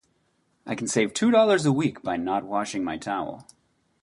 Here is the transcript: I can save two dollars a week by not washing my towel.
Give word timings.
I 0.65 0.73
can 0.73 0.87
save 0.87 1.13
two 1.13 1.29
dollars 1.29 1.63
a 1.63 1.71
week 1.71 2.01
by 2.01 2.17
not 2.17 2.43
washing 2.43 2.83
my 2.83 2.97
towel. 2.97 3.45